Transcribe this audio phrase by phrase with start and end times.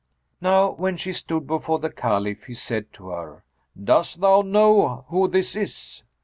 [0.41, 3.43] Now when she stood before the Caliph he said to her,
[3.79, 6.01] "Doss thou know who this is?"